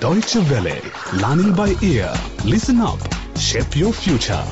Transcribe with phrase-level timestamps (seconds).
[0.00, 0.80] Deutsche Welle,
[1.20, 2.12] learning by ear.
[2.44, 2.98] Listen up,
[3.38, 4.42] shape your future.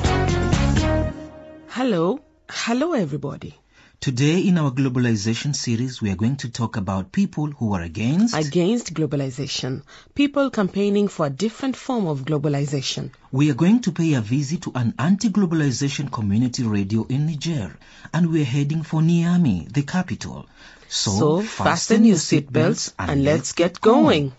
[1.67, 3.53] Hello, hello everybody.
[3.99, 8.35] Today in our globalization series, we are going to talk about people who are against.
[8.35, 9.81] Against globalization,
[10.13, 13.11] people campaigning for a different form of globalization.
[13.31, 17.77] we are going to pay a visit to an anti-globalization community radio in Niger,
[18.13, 20.45] and we are heading for Niamey, the capital.
[20.89, 24.33] So, So fasten your seatbelts and let's get going.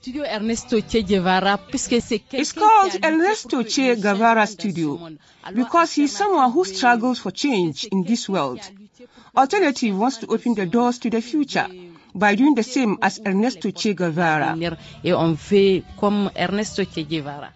[0.00, 4.98] Studio Ernesto Che Guevara, puisque c'est It's called Ernesto Che Guevara Studio
[5.52, 8.60] because he's someone who struggles for change in this world.
[9.36, 11.68] Alternative wants to open the doors to the future
[12.14, 14.56] by doing the same as Ernesto Che Guevara.
[15.04, 17.52] Et on fait comme Ernesto Che Guevara.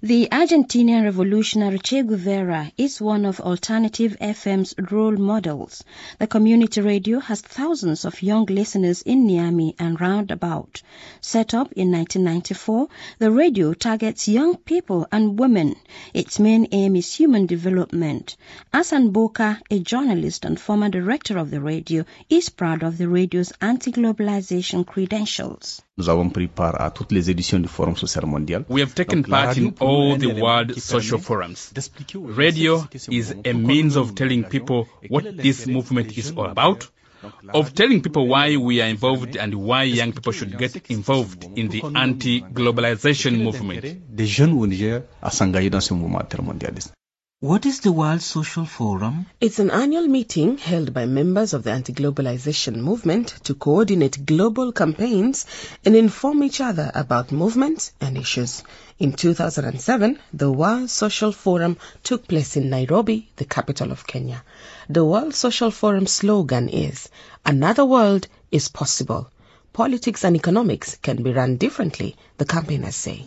[0.00, 5.82] The Argentinian revolutionary Che Guevara is one of Alternative FM's role models.
[6.20, 10.82] The community radio has thousands of young listeners in Niamey and roundabout.
[11.20, 12.86] Set up in 1994,
[13.18, 15.74] the radio targets young people and women.
[16.14, 18.36] Its main aim is human development.
[18.72, 23.52] Asan Boka, a journalist and former director of the radio, is proud of the radio's
[23.60, 25.82] anti-globalization credentials.
[25.98, 28.64] Nous avons pris part à toutes les éditions du Forum social mondial.
[28.68, 31.72] We have taken Donc, part in pour nous est all the world social forums.
[31.74, 35.66] d'expliquer aux gens Radio ce qu'est ce is a means of telling people what this
[35.66, 36.92] movement is all about, Niger.
[37.24, 40.68] Donc, la of telling people why we are involved and why young people should get
[40.68, 42.12] ce qu'est ce involved in the pourquoi nous l'engagons.
[42.14, 43.80] anti-globalization movement.
[44.08, 46.92] des jeunes au Niger à s'engager dans ce mouvement altermondialiste.
[47.40, 49.26] What is the World Social Forum?
[49.40, 55.46] It's an annual meeting held by members of the anti-globalization movement to coordinate global campaigns
[55.84, 58.64] and inform each other about movements and issues.
[58.98, 64.42] In 2007, the World Social Forum took place in Nairobi, the capital of Kenya.
[64.88, 67.08] The World Social Forum slogan is,
[67.46, 69.30] Another world is possible.
[69.72, 73.26] Politics and economics can be run differently, the campaigners say.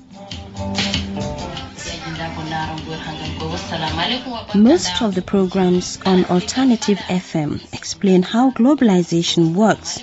[4.56, 10.02] Most of the programs on Alternative FM explain how globalization works.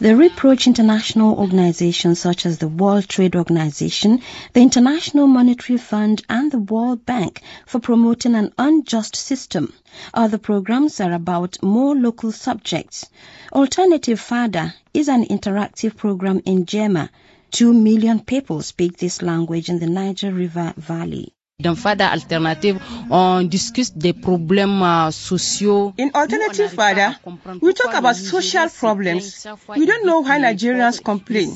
[0.00, 4.20] They reproach international organizations such as the World Trade Organization,
[4.52, 9.72] the International Monetary Fund, and the World Bank for promoting an unjust system.
[10.12, 13.06] Other programs are about more local subjects.
[13.50, 17.08] Alternative FADA is an interactive program in Djerma.
[17.50, 21.32] Two million people speak this language in the Niger River Valley.
[21.60, 22.78] Dans Fada Alternative,
[23.10, 25.92] on discute des problèmes euh, sociaux.
[25.98, 27.14] In Alternative Fada,
[27.62, 29.46] we talk about social problems.
[29.76, 31.50] We don't know why Nigerians complain.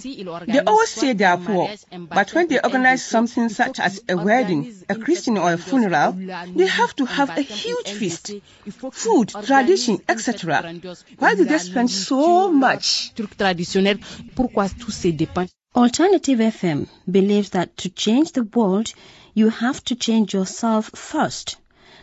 [0.47, 1.69] They always say they are poor,
[2.15, 6.13] but when they organize something such as a wedding, a christening or a funeral,
[6.55, 8.33] they have to have a huge feast,
[8.93, 10.63] food, tradition, etc.
[11.19, 13.13] Why do they spend so much?
[13.15, 13.35] Trucs
[14.35, 18.93] pourquoi tout se dépend Alternative FM believes that to change the world,
[19.35, 21.57] you have to change yourself first.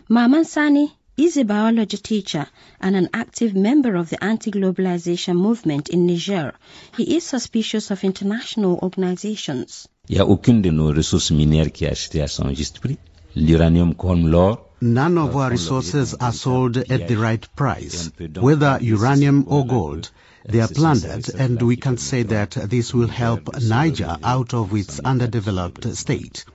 [0.09, 2.46] Maman Sani is a biology teacher
[2.81, 6.53] and an active member of the anti-globalization movement in Niger.
[6.97, 9.88] He is suspicious of international organizations.
[10.09, 12.97] Il n'y a aucune de nos ressources minières qui est achetée à son juste prix.
[13.36, 18.09] L'uranium comme l'or, None of euh, our resources are sold at the right price,
[18.41, 20.09] whether uranium or gold.
[20.47, 24.74] Euh, they are plundered, and we can say that this will help Niger out of
[24.75, 26.46] its underdeveloped state.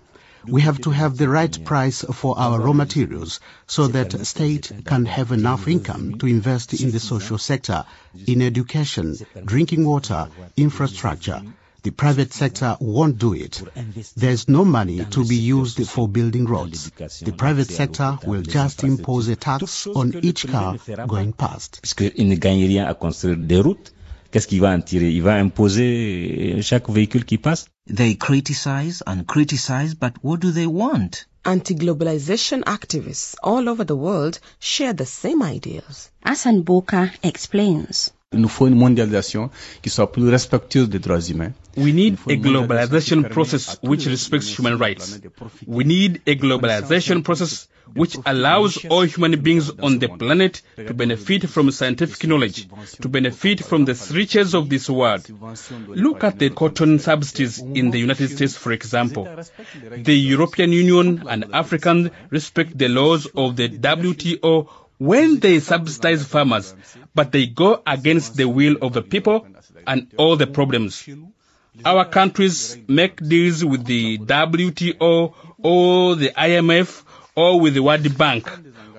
[0.48, 5.04] We have to have the right price for our raw materials so that state can
[5.06, 7.84] have enough income to invest in the social sector,
[8.26, 11.42] in education, drinking water, infrastructure.
[11.82, 13.62] The private sector won't do it.
[14.16, 16.90] There's no money to be used for building roads.
[16.90, 20.76] The private sector will just impose a tax on each car
[21.06, 21.80] going past.
[21.82, 23.92] puisqu'il ne gagne rien à construire des routes,
[24.36, 29.24] qu'est-ce qu'il va en tirer Il va imposer chaque véhicule qui passe They criticize and
[29.26, 31.24] criticize, but what do they want?
[31.46, 36.10] Anti-globalization activists all over the world share the same ideas.
[36.22, 38.12] Asan Boka explains.
[38.32, 39.50] Il nous faut une mondialisation
[39.82, 41.52] qui soit plus respectueuse des droits humains.
[41.76, 45.20] We need a globalization process which respects human rights.
[45.66, 51.48] We need a globalization process which allows all human beings on the planet to benefit
[51.48, 52.66] from scientific knowledge,
[53.00, 55.24] to benefit from the riches of this world.
[55.86, 59.28] Look at the cotton subsidies in the United States, for example.
[59.96, 64.66] The European Union and Africans respect the laws of the WTO
[64.98, 66.74] when they subsidize farmers,
[67.16, 69.46] but they go against the will of the people
[69.86, 71.08] and all the problems.
[71.84, 77.02] Our countries make deals with the WTO or the IMF
[77.34, 78.48] or with the World Bank.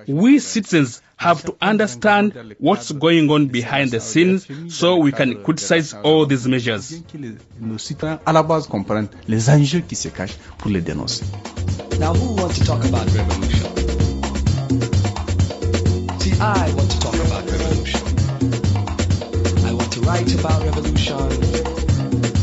[0.06, 5.92] We citizens have to understand what's going on behind the scenes so we can criticize
[5.94, 6.90] all these measures.
[6.92, 7.00] Now
[12.14, 13.76] who wants to talk about revolution?
[16.20, 17.27] See, I want to talk about
[20.00, 21.16] to write about revolution.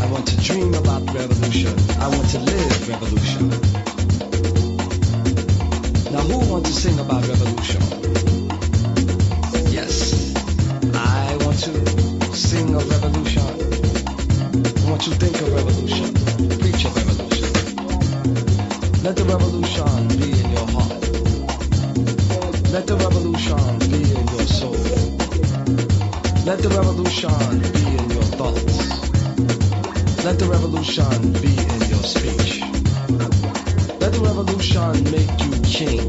[0.02, 1.74] I want to dream about revolution.
[2.00, 3.50] I want to live revolution.
[6.12, 7.82] Now who wants to sing about revolution?
[9.72, 10.34] Yes,
[10.96, 13.44] I want to sing of revolution.
[13.44, 16.14] I want to think of revolution,
[16.60, 17.52] preach of revolution.
[19.04, 21.04] Let the revolution be in your heart.
[22.72, 25.15] Let the revolution be in your soul.
[26.46, 28.78] Let the revolution be in your thoughts.
[30.24, 32.62] Let the revolution be in your speech.
[34.00, 36.08] Let the revolution make you king.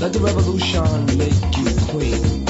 [0.00, 2.46] Let the revolution make you queen.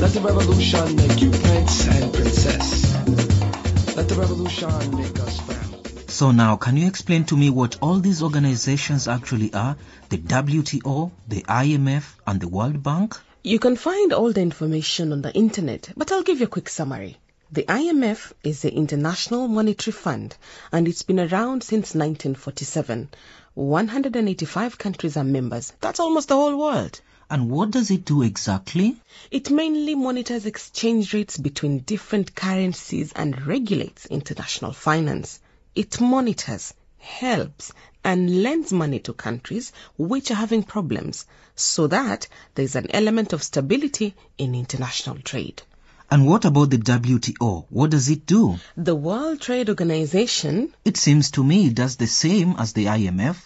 [0.00, 3.96] Let the revolution make you prince and princess.
[3.96, 6.08] Let the revolution make us family.
[6.08, 9.76] So now, can you explain to me what all these organizations actually are?
[10.08, 13.16] The WTO, the IMF, and the World Bank?
[13.42, 16.68] You can find all the information on the internet, but I'll give you a quick
[16.68, 17.16] summary.
[17.50, 20.36] The IMF is the International Monetary Fund
[20.70, 23.08] and it's been around since 1947.
[23.54, 25.72] 185 countries are members.
[25.80, 27.00] That's almost the whole world.
[27.30, 29.00] And what does it do exactly?
[29.30, 35.40] It mainly monitors exchange rates between different currencies and regulates international finance.
[35.74, 37.72] It monitors, helps,
[38.04, 41.26] and lends money to countries which are having problems
[41.56, 45.62] so that there is an element of stability in international trade.
[46.10, 47.66] And what about the WTO?
[47.68, 48.58] What does it do?
[48.76, 53.36] The World Trade Organization, It seems to me it does the same as the IMF.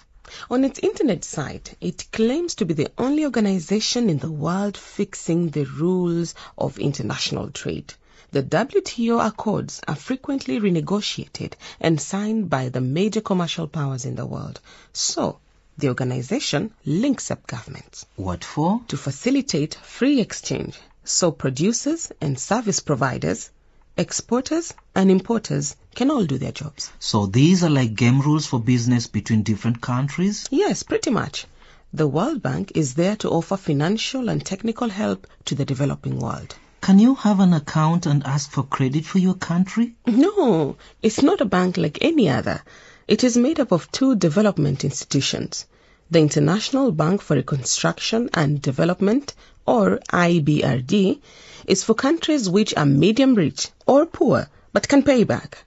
[0.50, 5.50] on its internet site, it claims to be the only organization in the world fixing
[5.50, 7.92] the rules of international trade.
[8.34, 14.26] The WTO accords are frequently renegotiated and signed by the major commercial powers in the
[14.26, 14.58] world.
[14.92, 15.38] So,
[15.78, 18.80] the organization links up governments What for?
[18.88, 23.52] to facilitate free exchange so producers and service providers,
[23.96, 26.90] exporters and importers can all do their jobs.
[26.98, 30.48] So these are like game rules for business between different countries?
[30.50, 31.46] Yes, pretty much.
[31.92, 36.56] The World Bank is there to offer financial and technical help to the developing world.
[36.84, 39.96] Can you have an account and ask for credit for your country?
[40.04, 42.62] No, it's not a bank like any other.
[43.08, 45.64] It is made up of two development institutions.
[46.10, 49.32] The International Bank for Reconstruction and Development,
[49.64, 51.20] or IBRD,
[51.66, 55.64] is for countries which are medium rich or poor but can pay back.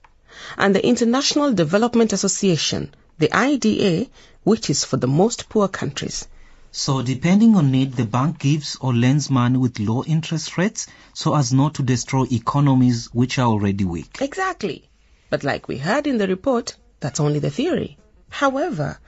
[0.56, 4.06] And the International Development Association, the IDA,
[4.44, 6.28] which is for the most poor countries.
[6.70, 11.34] So depending on need, the bank gives or lends money with low interest rates so
[11.34, 14.18] as not to destroy economies which are already weak.
[14.20, 14.88] Exactly.
[15.30, 17.98] But like we heard in the report, that's only the theory.
[18.28, 18.98] However,